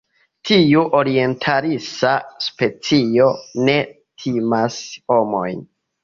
Tiu 0.49 0.83
orientalisa 0.99 2.13
specio 2.45 3.27
ne 3.67 3.75
timas 4.23 4.79
homojn. 5.15 5.61